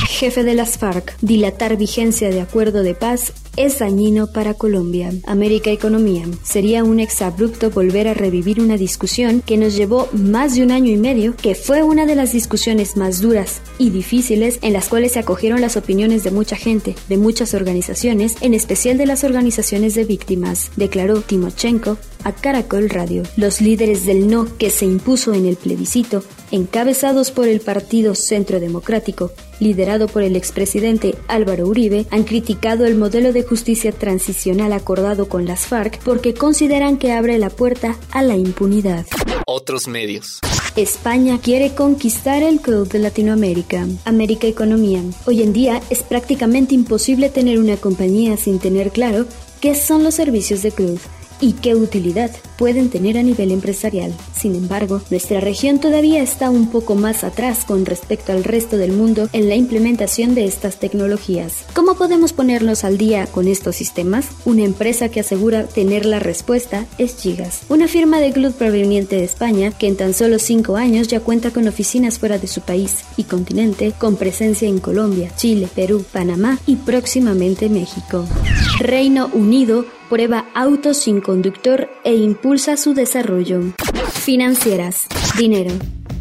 Jefe 0.08 0.44
de 0.44 0.54
las 0.54 0.78
FARC, 0.78 1.16
dilatar 1.20 1.76
vigencia 1.76 2.30
de 2.30 2.40
acuerdo 2.40 2.82
de 2.82 2.94
paz 2.94 3.32
es 3.56 3.80
dañino 3.80 4.28
para 4.28 4.54
Colombia. 4.54 5.12
América 5.26 5.70
Economía. 5.70 6.24
Sería 6.42 6.84
un 6.84 7.00
exabrupto 7.00 7.70
volver 7.70 8.08
a 8.08 8.14
revivir 8.14 8.60
una 8.60 8.76
discusión 8.76 9.42
que 9.44 9.56
nos 9.56 9.76
llevó 9.76 10.08
más 10.12 10.54
de 10.54 10.62
un 10.62 10.70
año 10.70 10.90
y 10.90 10.96
medio, 10.96 11.36
que 11.36 11.54
fue 11.54 11.82
una 11.82 12.06
de 12.06 12.14
las 12.14 12.32
discusiones 12.32 12.96
más 12.96 13.20
duras 13.20 13.60
y 13.78 13.90
difíciles 13.90 14.58
en 14.62 14.72
las 14.72 14.88
cuales 14.88 15.12
se 15.12 15.18
acogieron 15.18 15.60
las 15.60 15.76
opiniones 15.76 16.24
de 16.24 16.30
mucha 16.30 16.56
gente, 16.56 16.94
de 17.08 17.18
muchas 17.18 17.52
organizaciones, 17.52 18.36
en 18.40 18.54
especial 18.54 18.96
de 18.96 19.06
las 19.06 19.24
organizaciones 19.24 19.94
de 19.94 20.04
víctimas, 20.04 20.70
declaró 20.76 21.20
Timochenko 21.20 21.98
a 22.24 22.32
Caracol 22.32 22.88
Radio. 22.90 23.22
Los 23.36 23.60
líderes 23.60 24.06
del 24.06 24.28
no 24.28 24.46
que 24.58 24.70
se 24.70 24.84
impuso 24.84 25.34
en 25.34 25.46
el 25.46 25.56
plebiscito, 25.56 26.22
encabezados 26.50 27.30
por 27.30 27.48
el 27.48 27.60
Partido 27.60 28.14
Centro 28.14 28.60
Democrático, 28.60 29.32
liderado 29.60 30.08
por 30.08 30.22
el 30.22 30.36
expresidente 30.36 31.14
Álvaro 31.28 31.66
Uribe, 31.66 32.06
han 32.10 32.24
criticado 32.24 32.84
el 32.84 32.96
modelo 32.96 33.32
de 33.32 33.42
justicia 33.42 33.92
transicional 33.92 34.72
acordado 34.72 35.28
con 35.28 35.46
las 35.46 35.66
FARC 35.66 36.02
porque 36.02 36.34
consideran 36.34 36.98
que 36.98 37.12
abre 37.12 37.38
la 37.38 37.50
puerta 37.50 37.96
a 38.10 38.22
la 38.22 38.36
impunidad. 38.36 39.06
Otros 39.46 39.88
medios. 39.88 40.40
España 40.76 41.38
quiere 41.38 41.74
conquistar 41.74 42.42
el 42.42 42.60
Club 42.60 42.88
de 42.88 42.98
Latinoamérica. 42.98 43.86
América 44.06 44.46
Economía. 44.46 45.02
Hoy 45.26 45.42
en 45.42 45.52
día 45.52 45.82
es 45.90 46.02
prácticamente 46.02 46.74
imposible 46.74 47.28
tener 47.28 47.58
una 47.58 47.76
compañía 47.76 48.36
sin 48.38 48.58
tener 48.58 48.90
claro 48.90 49.26
qué 49.60 49.74
son 49.74 50.02
los 50.02 50.14
servicios 50.14 50.62
de 50.62 50.72
Cruz 50.72 51.00
y 51.42 51.54
qué 51.54 51.74
utilidad 51.74 52.30
pueden 52.56 52.88
tener 52.88 53.18
a 53.18 53.22
nivel 53.22 53.50
empresarial. 53.50 54.14
Sin 54.34 54.54
embargo, 54.54 55.02
nuestra 55.10 55.40
región 55.40 55.80
todavía 55.80 56.22
está 56.22 56.48
un 56.48 56.70
poco 56.70 56.94
más 56.94 57.24
atrás 57.24 57.64
con 57.66 57.84
respecto 57.84 58.32
al 58.32 58.44
resto 58.44 58.78
del 58.78 58.92
mundo 58.92 59.28
en 59.32 59.48
la 59.48 59.56
implementación 59.56 60.34
de 60.34 60.44
estas 60.44 60.78
tecnologías. 60.78 61.64
¿Cómo 61.74 61.96
podemos 61.96 62.32
ponernos 62.32 62.84
al 62.84 62.96
día 62.96 63.26
con 63.26 63.48
estos 63.48 63.76
sistemas? 63.76 64.28
Una 64.44 64.62
empresa 64.62 65.08
que 65.08 65.20
asegura 65.20 65.66
tener 65.66 66.06
la 66.06 66.20
respuesta 66.20 66.86
es 66.96 67.16
Gigas, 67.20 67.62
una 67.68 67.88
firma 67.88 68.20
de 68.20 68.32
cloud 68.32 68.52
proveniente 68.52 69.16
de 69.16 69.24
España 69.24 69.72
que 69.72 69.88
en 69.88 69.96
tan 69.96 70.14
solo 70.14 70.38
cinco 70.38 70.76
años 70.76 71.08
ya 71.08 71.18
cuenta 71.18 71.50
con 71.50 71.66
oficinas 71.66 72.20
fuera 72.20 72.38
de 72.38 72.46
su 72.46 72.60
país 72.60 72.98
y 73.16 73.24
continente 73.24 73.92
con 73.98 74.14
presencia 74.14 74.68
en 74.68 74.78
Colombia, 74.78 75.32
Chile, 75.36 75.68
Perú, 75.74 76.04
Panamá 76.12 76.60
y 76.66 76.76
próximamente 76.76 77.68
México. 77.68 78.24
Reino 78.78 79.28
Unido 79.34 79.84
prueba 80.12 80.44
autos 80.52 80.98
sin 80.98 81.22
conductor 81.22 81.88
e 82.04 82.14
impulsa 82.14 82.76
su 82.76 82.92
desarrollo. 82.92 83.62
Financieras. 84.12 85.06
Dinero 85.38 85.70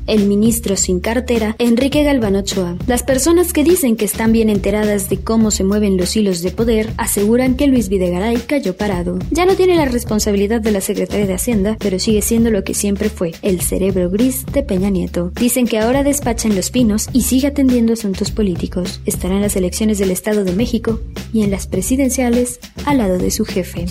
el 0.08 0.28
ministro 0.28 0.76
sin 0.76 1.00
cartera, 1.00 1.56
Enrique 1.60 2.04
Galván 2.04 2.36
Ochoa. 2.36 2.78
Las 2.88 3.04
personas 3.04 3.54
que 3.54 3.64
dicen 3.64 3.96
que 3.96 4.06
están 4.06 4.32
bien 4.32 4.50
enteradas 4.50 5.10
de 5.10 5.18
cómo 5.18 5.52
se 5.52 5.64
mueven 5.64 5.98
los 5.98 6.16
hilos 6.16 6.42
de 6.42 6.52
poder 6.52 6.92
aseguran 6.98 7.56
que 7.56 7.68
Luis 7.68 7.90
Videgaray 7.90 8.38
cayó 8.38 8.76
parado. 8.76 9.20
Ya 9.32 9.46
no 9.46 9.56
tiene 9.56 9.76
la 9.76 9.86
responsabilidad 9.86 10.62
de 10.62 10.72
la 10.72 10.82
Secretaría 10.82 11.28
de 11.28 11.34
Hacienda, 11.34 11.78
pero 11.80 12.00
sigue 12.00 12.22
siendo 12.22 12.52
lo 12.52 12.64
que 12.64 12.74
siempre 12.74 13.10
fue, 13.10 13.34
el 13.42 13.62
cerebro 13.62 14.10
gris 14.10 14.46
de 14.46 14.64
Peña 14.64 14.90
Nieto. 14.90 15.32
Dicen 15.36 15.68
que 15.68 15.80
ahora 15.80 16.04
despacha 16.04 16.48
en 16.48 16.56
Los 16.56 16.72
Pinos 16.72 17.10
y 17.14 17.22
sigue 17.22 17.48
atendiendo 17.48 17.94
asuntos 17.94 18.32
políticos. 18.32 19.02
Estará 19.06 19.36
en 19.36 19.42
las 19.42 19.56
elecciones 19.56 19.98
del 19.98 20.12
Estado 20.12 20.44
de 20.44 20.54
México 20.54 21.00
y 21.34 21.44
en 21.44 21.52
las 21.52 21.68
presidenciales 21.68 22.60
al 22.86 22.98
lado 22.98 23.18
de 23.18 23.32
su 23.32 23.46
jefe. 23.46 23.86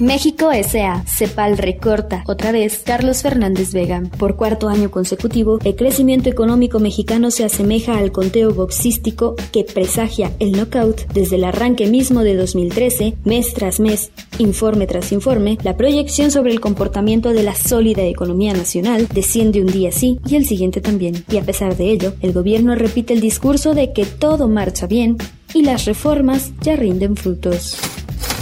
México 0.00 0.52
S.A. 0.52 1.02
Cepal 1.06 1.58
recorta 1.58 2.22
otra 2.28 2.52
vez 2.52 2.82
Carlos 2.84 3.22
Fernández 3.22 3.72
Vega. 3.72 4.00
Por 4.16 4.36
cuarto 4.36 4.68
año 4.68 4.92
consecutivo, 4.92 5.58
el 5.64 5.74
crecimiento 5.74 6.28
económico 6.28 6.78
mexicano 6.78 7.32
se 7.32 7.44
asemeja 7.44 7.98
al 7.98 8.12
conteo 8.12 8.54
boxístico 8.54 9.34
que 9.50 9.64
presagia 9.64 10.30
el 10.38 10.52
knockout 10.52 11.12
desde 11.12 11.34
el 11.34 11.44
arranque 11.44 11.88
mismo 11.88 12.22
de 12.22 12.36
2013, 12.36 13.14
mes 13.24 13.52
tras 13.54 13.80
mes, 13.80 14.12
informe 14.38 14.86
tras 14.86 15.10
informe, 15.10 15.58
la 15.64 15.76
proyección 15.76 16.30
sobre 16.30 16.52
el 16.52 16.60
comportamiento 16.60 17.30
de 17.30 17.42
la 17.42 17.56
sólida 17.56 18.04
economía 18.04 18.52
nacional 18.52 19.08
desciende 19.12 19.60
un 19.60 19.66
día 19.66 19.90
sí 19.90 20.20
y 20.28 20.36
el 20.36 20.46
siguiente 20.46 20.80
también. 20.80 21.24
Y 21.28 21.38
a 21.38 21.42
pesar 21.42 21.76
de 21.76 21.90
ello, 21.90 22.14
el 22.20 22.32
gobierno 22.32 22.76
repite 22.76 23.14
el 23.14 23.20
discurso 23.20 23.74
de 23.74 23.92
que 23.92 24.06
todo 24.06 24.46
marcha 24.46 24.86
bien 24.86 25.16
y 25.54 25.62
las 25.62 25.86
reformas 25.86 26.52
ya 26.60 26.76
rinden 26.76 27.16
frutos. 27.16 27.78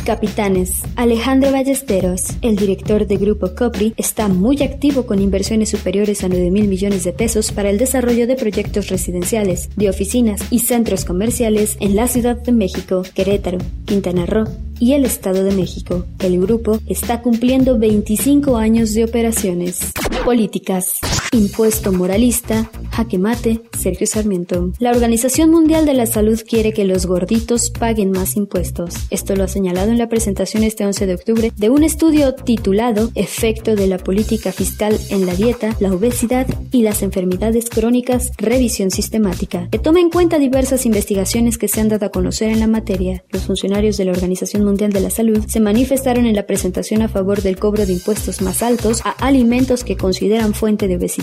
Capitanes. 0.07 0.83
Alejandro 0.95 1.51
Ballesteros, 1.51 2.29
el 2.41 2.55
director 2.55 3.09
de 3.09 3.17
Grupo 3.17 3.57
Copri, 3.57 3.93
está 3.97 4.29
muy 4.29 4.63
activo 4.63 5.05
con 5.05 5.21
inversiones 5.21 5.71
superiores 5.71 6.23
a 6.23 6.29
9 6.29 6.53
mil 6.53 6.69
millones 6.69 7.03
de 7.03 7.13
pesos 7.13 7.51
para 7.51 7.71
el 7.71 7.77
desarrollo 7.77 8.29
de 8.29 8.37
proyectos 8.37 8.89
residenciales, 8.89 9.69
de 9.75 9.91
oficinas 9.91 10.41
y 10.51 10.61
centros 10.61 11.05
comerciales 11.05 11.77
en 11.81 11.97
la 11.97 12.07
Ciudad 12.07 12.37
de 12.37 12.53
México, 12.53 13.03
Querétaro, 13.15 13.59
Quintana 13.85 14.27
Roo, 14.27 14.47
y 14.79 14.93
el 14.93 15.05
Estado 15.05 15.43
de 15.43 15.55
México. 15.57 16.07
El 16.21 16.41
grupo 16.41 16.79
está 16.87 17.21
cumpliendo 17.21 17.77
25 17.77 18.57
años 18.57 18.95
de 18.95 19.05
operaciones. 19.05 19.93
Políticas. 20.25 21.01
Impuesto 21.33 21.93
moralista, 21.93 22.71
jaque 22.91 23.19
mate, 23.19 23.61
Sergio 23.79 24.07
Sarmiento. 24.07 24.71
La 24.79 24.91
Organización 24.91 25.51
Mundial 25.51 25.85
de 25.85 25.95
la 25.95 26.07
Salud 26.07 26.41
quiere 26.49 26.73
que 26.73 26.85
los 26.85 27.07
gorditos 27.07 27.71
paguen 27.71 28.11
más 28.11 28.37
impuestos. 28.37 28.95
Esto 29.11 29.35
lo 29.35 29.45
ha 29.45 29.49
señalado 29.49 29.91
en 29.91 29.99
la 29.99 30.09
presentación 30.09 30.63
este 30.63 30.87
11 30.87 31.07
de 31.07 31.15
octubre 31.15 31.53
de 31.57 31.71
un 31.71 31.83
estudio 31.83 32.35
titulado 32.35 33.11
Efecto 33.15 33.75
de 33.77 33.87
la 33.87 33.99
política 33.99 34.53
fiscal 34.53 34.99
en 35.11 35.27
la 35.27 35.35
dieta, 35.35 35.77
la 35.81 35.93
obesidad 35.93 36.47
y 36.71 36.83
las 36.83 37.03
enfermedades 37.03 37.69
crónicas, 37.71 38.31
revisión 38.39 38.91
sistemática, 38.91 39.69
que 39.71 39.79
toma 39.79 40.01
en 40.01 40.11
cuenta 40.11 40.39
diversas 40.39 40.87
investigaciones 40.87 41.59
que 41.59 41.69
se 41.69 41.81
han 41.81 41.89
dado 41.89 42.07
a 42.07 42.11
conocer 42.11 42.51
en 42.51 42.61
la 42.61 42.67
materia. 42.67 43.25
Los 43.31 43.47
funcionarios 43.47 43.97
de 43.97 44.05
la 44.05 44.13
Organización 44.13 44.65
Mundial 44.65 44.93
de 44.93 45.01
la 45.01 45.11
Salud 45.11 45.45
se 45.49 45.61
manifestaron 45.61 46.27
en 46.27 46.37
la 46.37 46.47
presentación 46.47 47.03
a 47.03 47.09
favor 47.09 47.43
del 47.43 47.59
cobro 47.59 47.85
de 47.85 47.93
impuestos 47.95 48.41
más 48.43 48.63
altos 48.63 49.03
a 49.05 49.11
alimentos 49.11 49.85
que 49.85 49.97
consideran 49.97 50.55
fuente 50.55 50.89
de 50.89 50.97
obesidad 50.97 51.16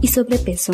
y 0.00 0.08
sobrepeso. 0.08 0.72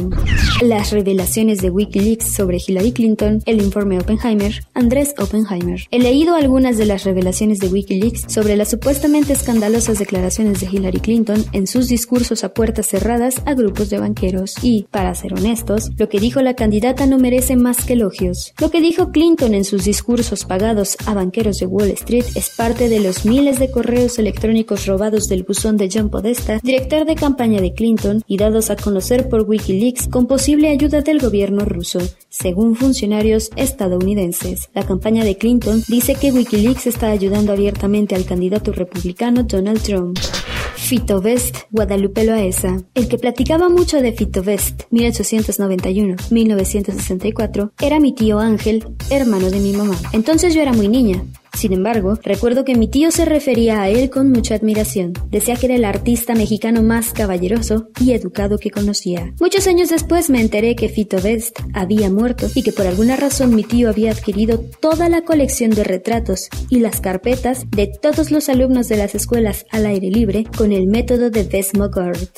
Las 0.63 0.91
revelaciones 0.93 1.59
de 1.59 1.71
Wikileaks 1.71 2.33
sobre 2.33 2.59
Hillary 2.65 2.93
Clinton, 2.93 3.43
el 3.47 3.61
informe 3.61 3.99
Oppenheimer, 3.99 4.65
Andrés 4.75 5.15
Oppenheimer. 5.19 5.81
He 5.91 5.99
leído 5.99 6.35
algunas 6.35 6.79
de 6.79 6.87
las 6.87 7.05
revelaciones 7.05 7.59
de 7.59 7.69
Wikileaks 7.69 8.33
sobre 8.33 8.57
las 8.57 8.71
supuestamente 8.71 9.33
escandalosas 9.33 9.99
declaraciones 9.99 10.61
de 10.61 10.69
Hillary 10.71 11.01
Clinton 11.01 11.45
en 11.53 11.67
sus 11.67 11.89
discursos 11.89 12.45
a 12.45 12.55
puertas 12.55 12.87
cerradas 12.87 13.43
a 13.47 13.55
grupos 13.55 13.91
de 13.91 13.99
banqueros 13.99 14.55
y, 14.63 14.87
para 14.91 15.15
ser 15.15 15.35
honestos, 15.35 15.91
lo 15.97 16.09
que 16.09 16.21
dijo 16.21 16.41
la 16.43 16.55
candidata 16.55 17.07
no 17.07 17.19
merece 17.19 17.57
más 17.57 17.85
que 17.85 17.95
elogios. 17.95 18.55
Lo 18.61 18.71
que 18.71 18.81
dijo 18.81 19.11
Clinton 19.11 19.55
en 19.55 19.65
sus 19.65 19.85
discursos 19.85 20.45
pagados 20.45 20.97
a 21.07 21.15
banqueros 21.15 21.59
de 21.59 21.67
Wall 21.67 21.91
Street 21.91 22.25
es 22.35 22.51
parte 22.51 22.89
de 22.89 23.01
los 23.01 23.25
miles 23.25 23.59
de 23.59 23.71
correos 23.71 24.19
electrónicos 24.19 24.87
robados 24.87 25.29
del 25.29 25.43
buzón 25.43 25.77
de 25.77 25.89
John 25.93 26.11
Podesta, 26.11 26.61
director 26.63 27.05
de 27.05 27.15
campaña 27.15 27.61
de 27.61 27.65
de 27.65 27.73
Clinton 27.73 28.23
y 28.27 28.37
dados 28.37 28.64
a 28.71 28.77
conocer 28.77 29.29
por 29.29 29.43
Wikileaks 29.43 30.09
con 30.09 30.27
posible 30.27 30.69
ayuda 30.69 31.01
del 31.01 31.21
gobierno 31.21 31.65
ruso, 31.65 32.01
según 32.29 32.77
funcionarios 32.77 33.51
estadounidenses. 33.57 34.69
La 34.75 34.85
campaña 34.85 35.25
de 35.25 35.37
Clinton 35.37 35.83
dice 35.89 36.15
que 36.15 36.33
Wikileaks 36.33 36.87
está 36.87 37.11
ayudando 37.11 37.53
abiertamente 37.53 38.15
al 38.15 38.25
candidato 38.25 38.73
republicano 38.73 39.43
Donald 39.43 39.83
Trump. 39.83 40.19
Fito 40.77 41.19
West, 41.19 41.59
Guadalupe 41.71 42.25
Loaesa, 42.25 42.79
el 42.95 43.09
que 43.09 43.17
platicaba 43.17 43.69
mucho 43.69 44.03
de 44.03 44.13
Fito 44.13 44.43
West, 44.43 44.83
1891-1964, 44.91 47.71
era 47.81 48.01
mi 48.01 48.13
tío 48.13 48.39
Ángel, 48.39 48.85
hermano 49.11 49.51
de 49.51 49.61
mi 49.61 49.73
mamá. 49.73 49.97
Entonces 50.13 50.55
yo 50.55 50.61
era 50.61 50.75
muy 50.75 50.89
niña, 50.89 51.25
sin 51.55 51.73
embargo, 51.73 52.19
recuerdo 52.23 52.65
que 52.65 52.75
mi 52.75 52.89
tío 52.89 53.11
se 53.11 53.25
refería 53.25 53.83
a 53.83 53.89
él 53.89 54.11
con 54.11 54.31
mucha 54.31 54.55
admiración. 54.55 55.13
Decía 55.31 55.57
que 55.57 55.67
era 55.67 55.77
el 55.77 55.85
artista 55.85 56.35
mexicano 56.35 56.83
más 56.83 57.13
caballeroso 57.13 57.89
y 58.01 58.13
educado 58.13 58.59
que 58.59 58.71
conocía. 58.71 59.33
Muchos 59.41 59.67
años 59.67 59.91
después 59.91 60.31
me 60.31 60.41
enteré 60.41 60.77
que 60.77 60.89
Fito 60.89 61.21
Best 61.21 61.61
había 61.73 62.11
muerto 62.11 62.49
y 62.55 62.63
que 62.63 62.73
por 62.73 62.87
alguna 62.87 63.17
razón 63.17 63.55
mi 63.55 63.65
tío 63.65 63.89
había 63.89 64.13
adquirido 64.13 64.61
toda 64.81 65.09
la 65.09 65.23
colección 65.23 65.71
de 65.71 65.85
retratos 65.85 66.49
y 66.69 66.81
las 66.81 67.01
carpetas 67.01 67.67
de 67.71 67.87
todos 67.87 68.31
los 68.31 68.49
alumnos 68.49 68.89
de 68.89 68.97
las 68.97 69.15
escuelas 69.15 69.67
al 69.71 69.87
aire 69.87 70.11
libre 70.11 70.45
con 70.57 70.73
el 70.73 70.87
método 70.87 71.31
de 71.31 71.45
Desmogord. 71.45 72.29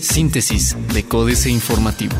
Síntesis 0.00 0.76
de 0.94 1.02
Códice 1.04 1.50
Informativo. 1.50 2.16